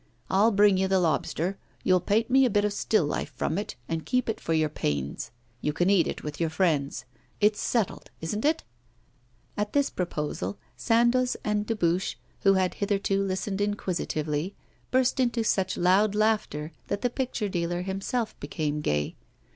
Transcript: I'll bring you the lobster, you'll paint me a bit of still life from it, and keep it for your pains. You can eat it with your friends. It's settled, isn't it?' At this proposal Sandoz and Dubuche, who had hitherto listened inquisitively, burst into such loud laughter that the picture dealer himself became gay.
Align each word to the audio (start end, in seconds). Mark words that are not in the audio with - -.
I'll 0.31 0.49
bring 0.49 0.77
you 0.79 0.87
the 0.87 0.99
lobster, 0.99 1.59
you'll 1.83 1.99
paint 1.99 2.27
me 2.27 2.43
a 2.43 2.49
bit 2.49 2.65
of 2.65 2.73
still 2.73 3.05
life 3.05 3.31
from 3.35 3.59
it, 3.59 3.75
and 3.87 4.03
keep 4.03 4.29
it 4.29 4.39
for 4.39 4.53
your 4.53 4.67
pains. 4.67 5.29
You 5.61 5.73
can 5.73 5.91
eat 5.91 6.07
it 6.07 6.23
with 6.23 6.39
your 6.39 6.49
friends. 6.49 7.05
It's 7.39 7.61
settled, 7.61 8.09
isn't 8.19 8.43
it?' 8.43 8.63
At 9.55 9.73
this 9.73 9.91
proposal 9.91 10.57
Sandoz 10.75 11.37
and 11.43 11.67
Dubuche, 11.67 12.15
who 12.39 12.55
had 12.55 12.73
hitherto 12.73 13.21
listened 13.21 13.61
inquisitively, 13.61 14.55
burst 14.89 15.19
into 15.19 15.43
such 15.43 15.77
loud 15.77 16.15
laughter 16.15 16.71
that 16.87 17.01
the 17.01 17.09
picture 17.11 17.47
dealer 17.47 17.83
himself 17.83 18.35
became 18.39 18.81
gay. 18.81 19.15